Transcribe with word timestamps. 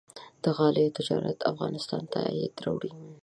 د 0.43 0.45
غالۍ 0.57 0.87
تجارت 0.97 1.39
افغانستان 1.51 2.03
ته 2.11 2.17
عواید 2.27 2.55
راوړي. 2.65 2.91